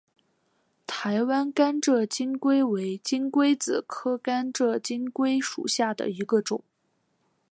[0.87, 6.63] 台湾甘蔗金龟为金龟子科甘蔗金龟属下的一个种。